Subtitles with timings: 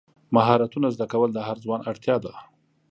[0.35, 2.33] مهارتونه زده کول د هر ځوان اړتیا ده.